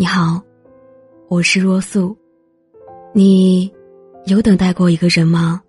[0.00, 0.42] 你好，
[1.28, 2.16] 我是若素。
[3.12, 3.70] 你
[4.24, 5.60] 有等待过一个人吗？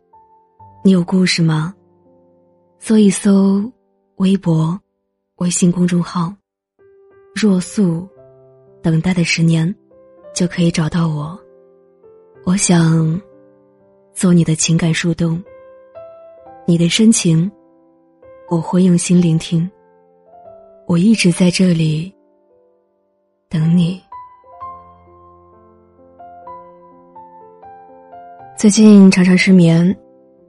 [0.86, 1.76] 你有故事吗？
[2.80, 3.70] 搜一搜
[4.20, 4.80] 微博、
[5.40, 6.34] 微信公众号
[7.36, 8.08] “若素”，
[8.82, 9.76] 等待的十年，
[10.34, 11.38] 就可以找到我。
[12.46, 13.22] 我想
[14.14, 15.44] 做你的情感树洞，
[16.66, 17.52] 你的深情，
[18.50, 19.70] 我会用心聆听。
[20.88, 22.10] 我一直在这里。
[23.50, 24.02] 等你。
[28.62, 29.98] 最近常常失眠，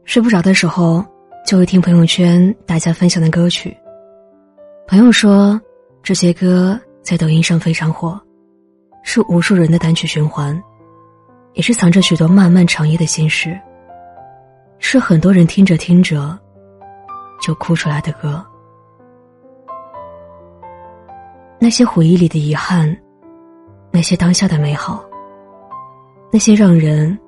[0.05, 1.03] 睡不着的时候
[1.47, 3.75] 就会听朋友圈大家分享的歌曲。
[4.87, 5.59] 朋友说
[6.03, 8.21] 这些歌在抖音上非常火，
[9.03, 10.63] 是无数人的单曲循环，
[11.55, 13.59] 也是藏着许多漫漫长夜的心事，
[14.79, 16.39] 是很多人听着听着
[17.41, 18.45] 就哭出来的歌。
[21.59, 22.95] 那些回忆里的遗憾，
[23.91, 25.03] 那些当下的美好，
[26.31, 27.19] 那些让人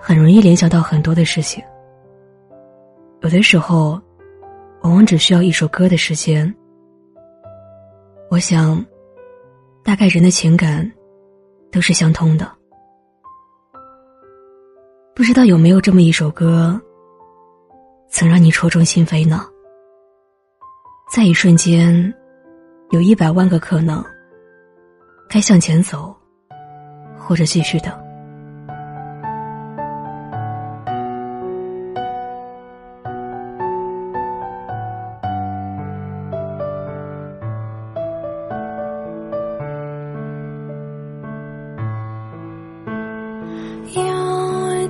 [0.00, 1.62] 很容易联想到很多的事情。
[3.20, 4.00] 有的时候，
[4.82, 6.52] 往往只需要一首歌的时间。
[8.30, 8.82] 我想，
[9.84, 10.90] 大概人的情感
[11.70, 12.50] 都是相通的。
[15.14, 16.80] 不知道有没有这么一首歌，
[18.08, 19.46] 曾让你戳中心扉呢？
[21.12, 22.12] 在一瞬间。
[22.90, 24.04] 有一百万个可能，
[25.28, 26.12] 该向前走，
[27.16, 28.09] 或者继续等。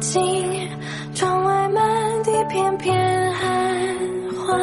[0.00, 0.68] 静，
[1.14, 3.48] 窗外满地片片寒
[4.36, 4.58] 花，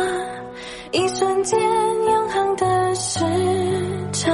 [0.92, 3.20] 一瞬间永恒的时
[4.12, 4.32] 差。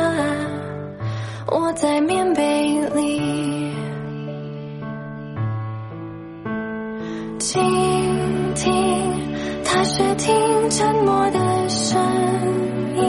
[1.52, 1.74] 我。
[1.76, 3.74] 在棉被里
[7.40, 7.62] 倾
[8.56, 8.74] 听，
[9.66, 12.00] 踏雪听沉默的声
[12.96, 13.04] 音，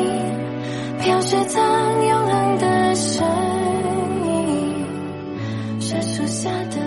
[0.98, 1.62] 飘雪藏
[2.06, 3.24] 永恒的声
[4.26, 4.86] 音，
[5.78, 6.80] 是树下的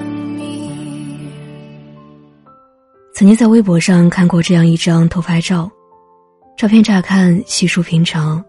[3.17, 5.67] 曾经在微博上看过这样一张偷拍照，
[6.55, 8.45] 照片乍看稀疏平常，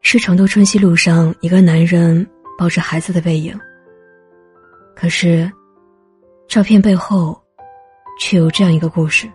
[0.00, 2.26] 是成都春熙路上一个男人。
[2.58, 3.54] 抱着孩子的背影。
[4.96, 5.50] 可是，
[6.48, 7.38] 照片背后，
[8.18, 9.30] 却有这样一个故事。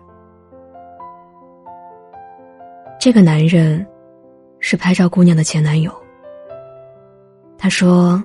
[2.98, 3.86] 这个男人，
[4.58, 5.92] 是拍照姑娘的前男友。
[7.56, 8.20] 他说：“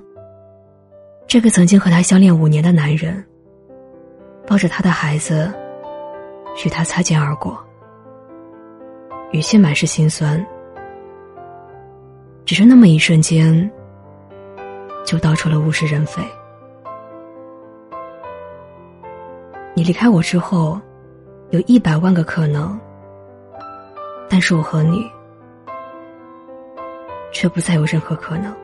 [1.28, 3.24] 这个曾经和他相恋五年的男人，
[4.44, 5.52] 抱着他的孩子，
[6.64, 7.58] 与他擦肩而过，
[9.32, 10.44] 语气满是心酸。
[12.44, 13.70] 只是那么一瞬间。”
[15.04, 16.22] 就道出了物是人非。
[19.74, 20.80] 你离开我之后，
[21.50, 22.78] 有一百万个可能，
[24.28, 25.10] 但是我和你，
[27.32, 28.54] 却不再有任何可能。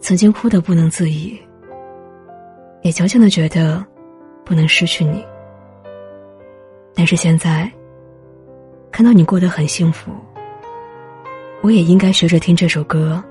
[0.00, 1.40] 曾经哭得不能自已，
[2.82, 3.82] 也矫情的觉得
[4.44, 5.24] 不能失去你，
[7.00, 7.66] 但是现在
[8.92, 10.12] 看到你过得很幸福，
[11.62, 13.24] 我也应该学着听这首歌。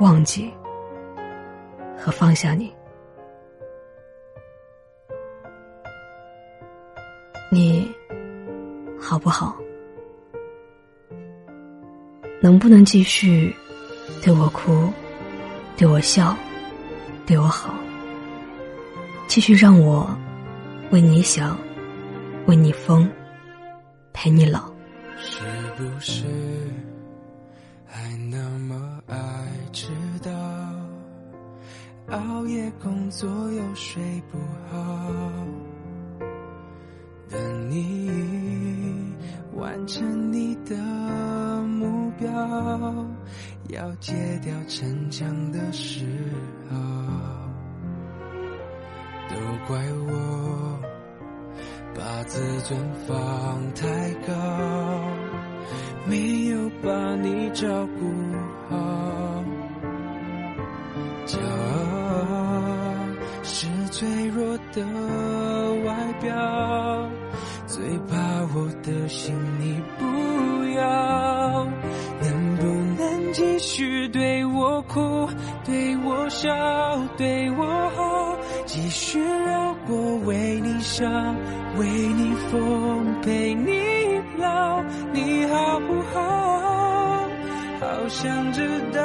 [0.00, 0.52] 忘记
[1.96, 2.74] 和放下你，
[7.48, 7.88] 你
[8.98, 9.54] 好不好？
[12.40, 13.54] 能不能继续
[14.20, 14.92] 对我哭，
[15.76, 16.36] 对我笑，
[17.24, 17.72] 对我好？
[19.28, 20.10] 继续让我
[20.90, 21.56] 为你想，
[22.46, 23.10] 为你疯，
[24.12, 24.72] 陪你老。
[25.16, 25.40] 是
[25.76, 26.24] 不是
[27.86, 29.16] 还那么爱？
[29.72, 29.88] 知
[30.22, 30.30] 道
[32.10, 34.38] 熬夜工作又睡不
[34.70, 35.10] 好，
[37.28, 38.10] 等你
[39.54, 40.76] 完成你的
[41.62, 42.30] 目标，
[43.70, 44.12] 要戒
[44.44, 46.04] 掉逞强的时
[46.70, 46.76] 候，
[49.30, 49.36] 都
[49.66, 50.78] 怪我
[51.96, 53.86] 把自尊放太
[54.26, 54.34] 高，
[56.06, 57.66] 没有把你照
[57.98, 58.04] 顾
[58.68, 59.44] 好。
[61.26, 63.02] 骄傲
[63.42, 64.84] 是脆弱的
[65.84, 67.10] 外表，
[67.66, 68.16] 最怕
[68.54, 70.04] 我的心你不
[70.76, 71.66] 要。
[72.20, 72.64] 能不
[73.02, 75.28] 能继续对我哭，
[75.64, 76.48] 对我笑，
[77.16, 81.36] 对我好，继续让我为你伤，
[81.78, 84.82] 为你疯，陪你老，
[85.12, 87.28] 你好不好？
[87.80, 89.00] 好想知道，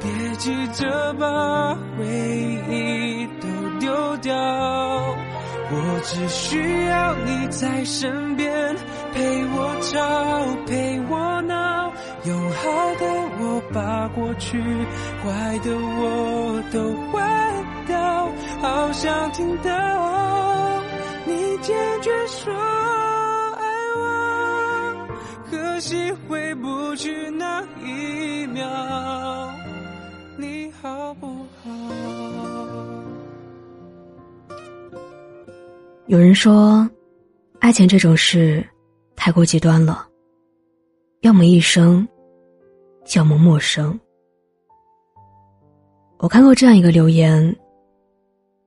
[0.00, 2.04] 别急着把回
[2.68, 3.48] 忆都
[3.80, 4.34] 丢掉，
[5.70, 8.52] 我只需要你在身边，
[9.14, 9.98] 陪我吵，
[10.66, 11.90] 陪我闹，
[12.24, 12.60] 用好
[13.00, 13.06] 的
[13.40, 14.60] 我把过去，
[15.24, 17.22] 坏的我都换
[17.86, 18.28] 掉，
[18.60, 20.51] 好想听到。
[21.62, 23.64] 坚决说爱
[23.96, 25.08] 我，
[25.48, 28.68] 可惜回不去那一秒，
[30.36, 31.28] 你好不
[31.62, 31.70] 好？
[36.08, 36.90] 有人说，
[37.60, 38.68] 爱情这种事
[39.14, 40.04] 太过极端了，
[41.20, 42.06] 要么一生，
[43.14, 43.96] 要么陌生。
[46.18, 47.56] 我看过这样一个留言：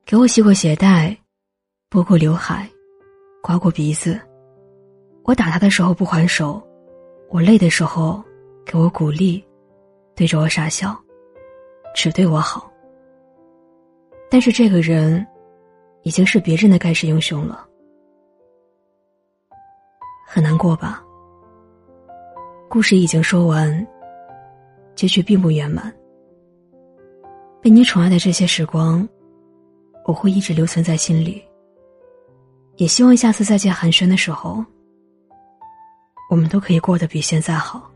[0.06, 1.14] 给我系过鞋带，
[1.90, 2.70] 拨过刘海，
[3.46, 4.20] 刮过鼻子。
[5.24, 6.60] 我打他的时候不还手，
[7.30, 8.24] 我累的时候
[8.66, 9.46] 给我鼓励，
[10.16, 10.98] 对着我傻笑，
[11.94, 12.72] 只对我好。
[14.32, 15.24] 但是这个人。
[16.08, 17.68] 已经是别人的盖世英雄了，
[20.24, 21.04] 很难过吧？
[22.70, 23.88] 故事已经说完，
[24.94, 25.92] 结局并不圆满。
[27.60, 29.10] 被你宠爱的这些时光，
[30.06, 31.44] 我会一直留存在心里。
[32.78, 34.64] 也希望下次再见寒暄的时候，
[36.30, 37.90] 我们都可以过得比现在好。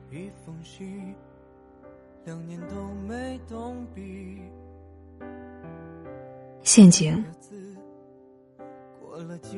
[6.63, 7.23] 陷阱。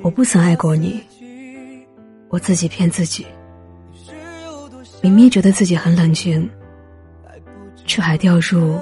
[0.01, 1.03] 我不曾爱过你，
[2.29, 3.25] 我自己骗自己。
[5.03, 6.49] 明明觉得自己很冷静，
[7.85, 8.79] 却还掉入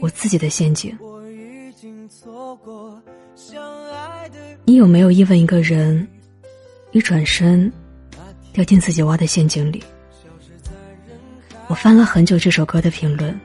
[0.00, 0.96] 我自己的陷阱。
[4.66, 6.06] 你有没有因为一个人，
[6.92, 7.70] 一转身，
[8.52, 9.82] 掉进自己挖的陷阱里？
[11.66, 13.38] 我翻了很久这首歌的评论，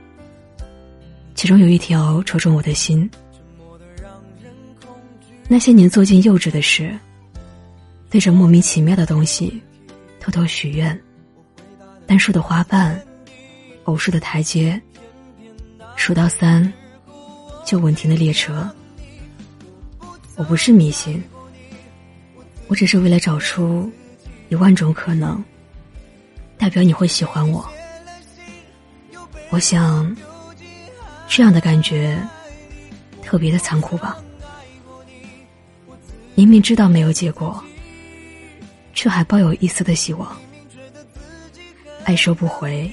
[1.36, 3.10] 其中有一条戳中我的心。
[5.50, 6.98] 那些年做尽幼稚的事，
[8.10, 9.62] 对着莫名其妙的东西
[10.22, 10.98] 偷偷许愿，
[12.08, 12.98] 单数的花瓣，
[13.84, 14.82] 偶数的台阶，
[15.98, 16.72] 数到三
[17.66, 18.70] 就稳停的列车。
[20.40, 21.22] 我不是迷信，
[22.70, 23.92] 我只是为了找出
[24.48, 25.44] 一万种可能，
[26.58, 27.70] 代表你会喜欢我。
[29.50, 30.16] 我想，
[31.28, 32.18] 这样的感觉
[33.22, 34.18] 特别的残酷吧。
[36.36, 37.62] 明明知道没有结果，
[38.94, 40.40] 却还抱有一丝的希望。
[42.06, 42.90] 爱收不回，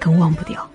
[0.00, 0.68] 更忘不掉。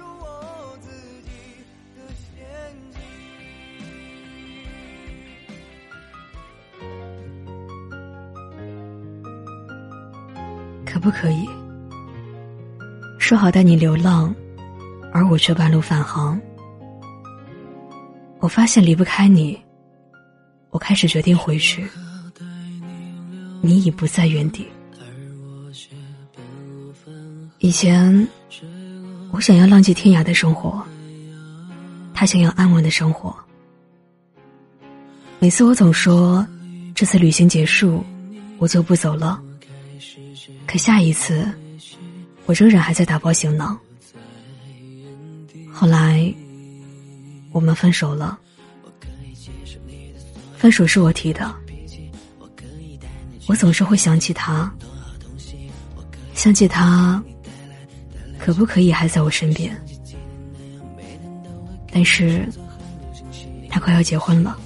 [10.94, 11.50] 可不可以
[13.18, 14.32] 说好带你流浪，
[15.12, 16.40] 而我却半路返航？
[18.38, 19.60] 我发现离不开你。
[20.70, 21.88] 我开始决定回去，
[23.62, 24.68] 你已不在原地。
[27.58, 28.28] 以前，
[29.32, 30.80] 我想要浪迹天涯的生活，
[32.14, 33.36] 他想要安稳的生活。
[35.40, 36.46] 每次我总说，
[36.94, 38.04] 这次旅行结束，
[38.60, 39.42] 我就不走了。
[40.74, 41.48] 可下一次，
[42.48, 43.80] 我仍然还在打包行囊。
[45.72, 46.34] 后来，
[47.52, 48.40] 我们分手了。
[50.58, 51.54] 分手是我提的，
[53.46, 54.74] 我总是会想起他，
[56.34, 57.24] 想起他，
[58.40, 59.80] 可不可以还在我身边？
[61.92, 62.50] 但是，
[63.70, 64.58] 他快要结婚了，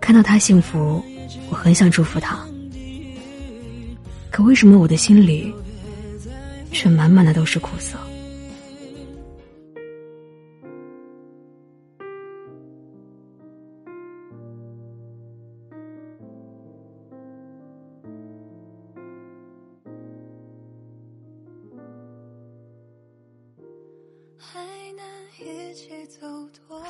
[0.00, 1.04] 看到他幸福，
[1.50, 2.38] 我很想祝福他，
[4.38, 5.52] 可为什么我的心里，
[6.70, 7.98] 却满满的都是苦涩？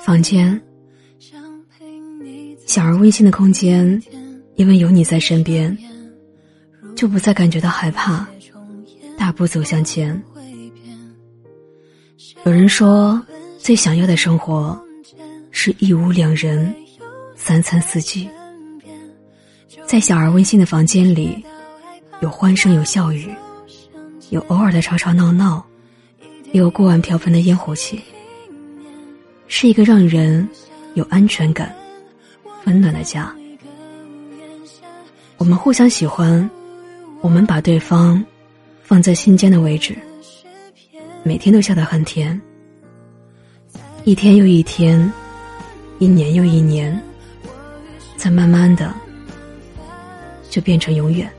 [0.05, 0.61] 房间，
[2.67, 3.99] 小而温馨的空间，
[4.57, 5.75] 因为有你在身边，
[6.99, 8.27] 就不再感觉到害怕，
[9.17, 10.21] 大步走向前。
[12.45, 13.25] 有人说，
[13.57, 14.77] 最想要的生活
[15.53, 16.75] 是一屋两人，
[17.37, 18.29] 三餐四季，
[19.87, 21.41] 在小而温馨的房间里，
[22.21, 23.33] 有欢声有笑语，
[24.31, 25.65] 有偶尔的吵吵闹闹，
[26.51, 28.01] 也有锅碗瓢盆的烟火气，
[29.47, 30.49] 是一个让人
[30.95, 31.73] 有安全感、
[32.65, 33.33] 温暖的家。
[35.37, 36.51] 我们互相喜欢，
[37.21, 38.25] 我们把对方
[38.83, 39.97] 放在心间的位置。
[41.25, 42.41] 每天都笑得很甜，
[44.05, 45.13] 一天又一天，
[45.99, 46.99] 一年又一年，
[48.17, 48.95] 再慢慢的
[50.49, 51.31] 就变成永远。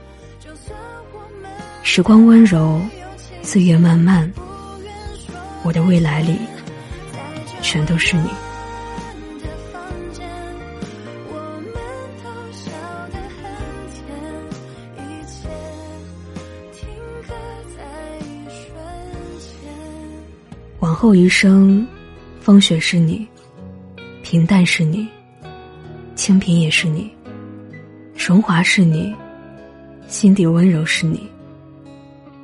[1.81, 2.79] 时光温柔，
[3.41, 4.31] 岁月漫漫，
[5.63, 6.37] 我的未来里
[7.61, 8.29] 全都是你。
[21.01, 21.87] 后余生，
[22.41, 23.25] 风雪是你，
[24.21, 25.07] 平淡是你，
[26.13, 27.09] 清贫也是你，
[28.17, 29.15] 荣华是你，
[30.09, 31.25] 心底温柔是你，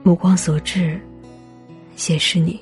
[0.04, 0.98] 目光所至
[2.08, 2.58] 也是你。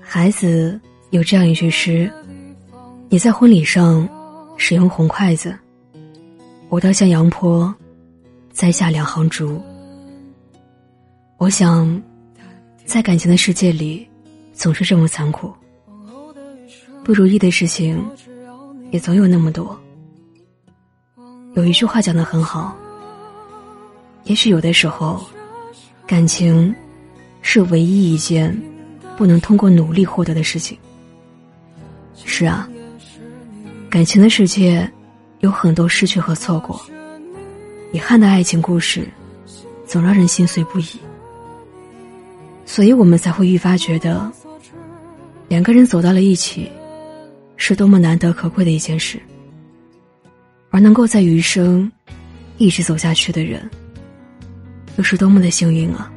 [0.00, 0.80] 孩子
[1.10, 2.10] 有这样一句诗
[3.10, 4.08] ：“你在婚礼上
[4.56, 5.54] 使用红筷子。”
[6.72, 7.72] 我到向阳坡，
[8.50, 9.60] 栽下两行竹。
[11.36, 12.02] 我想，
[12.86, 14.08] 在感情的世界里，
[14.54, 15.52] 总是这么残酷。
[17.04, 18.02] 不如意的事情，
[18.90, 19.78] 也总有那么多。
[21.52, 22.74] 有一句话讲的很好，
[24.24, 25.22] 也许有的时候，
[26.06, 26.74] 感情
[27.42, 28.58] 是唯一一件
[29.18, 30.78] 不能通过努力获得的事情。
[32.24, 32.66] 是啊，
[33.90, 34.90] 感情的世界。
[35.42, 36.80] 有很多失去和错过，
[37.92, 39.08] 遗憾的爱情故事，
[39.84, 40.86] 总让人心碎不已。
[42.64, 44.30] 所以我们才会愈发觉得，
[45.48, 46.70] 两个人走到了一起，
[47.56, 49.20] 是多么难得可贵的一件事。
[50.70, 51.90] 而能够在余生，
[52.56, 53.68] 一直走下去的人，
[54.96, 56.08] 又是多么的幸运啊！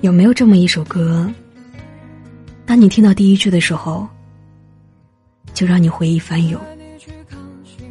[0.00, 1.32] 有没有这么一首歌？
[2.64, 4.08] 当你听到第一句的时候，
[5.52, 6.60] 就让你回忆翻涌，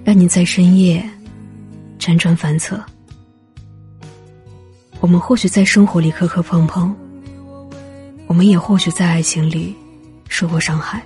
[0.04, 1.08] 让你在深夜
[2.00, 2.84] 辗转反侧。
[5.00, 6.96] 我们或许在生活里磕磕碰碰，
[8.28, 9.76] 我们也或许在爱情里
[10.30, 11.04] 受过伤害，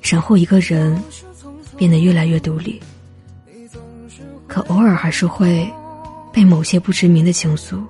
[0.00, 1.00] 然后一个人
[1.76, 2.80] 变得越来越独立。
[4.46, 5.66] 可偶尔还是会
[6.32, 7.82] 被某些不知名的情愫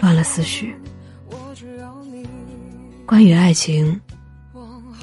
[0.00, 0.74] 乱了思绪。
[3.06, 4.00] 关于爱情，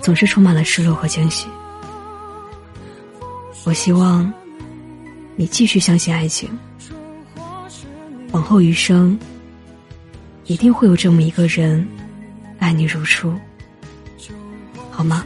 [0.02, 1.48] 总是充满了失落和惊喜。
[3.64, 4.32] 我希望
[5.36, 6.50] 你继续相信爱情，
[8.32, 9.18] 往后余生，
[10.46, 11.88] 一定会有这么一个人，
[12.58, 13.34] 爱你如初，
[14.90, 15.24] 好吗？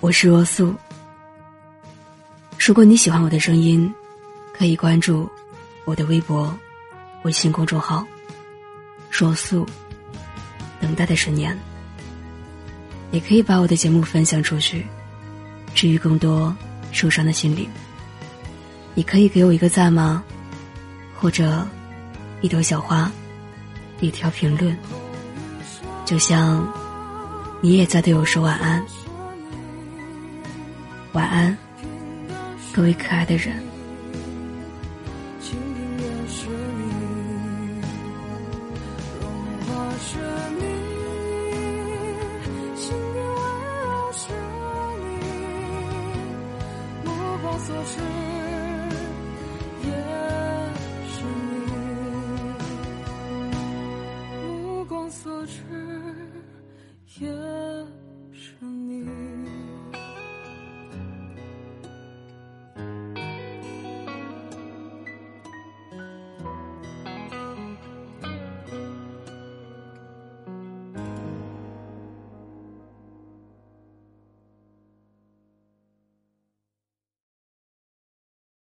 [0.00, 0.74] 我是若素。
[2.58, 3.92] 如果你喜欢我的声音，
[4.52, 5.28] 可以关注
[5.86, 6.54] 我的微博、
[7.22, 8.06] 微信公众号
[9.10, 9.66] “若素”。
[10.78, 11.58] 等待的十年，
[13.10, 14.86] 也可以把我的节目分享出去，
[15.74, 16.54] 治愈更多
[16.92, 17.66] 受伤的心灵。
[18.94, 20.22] 你可以给我一个赞吗？
[21.18, 21.66] 或者
[22.42, 23.10] 一朵小花，
[24.00, 24.76] 一条评论，
[26.04, 26.70] 就像
[27.62, 28.84] 你也在对我说晚安。
[31.16, 31.56] 晚安，
[32.74, 33.75] 各位可爱的人。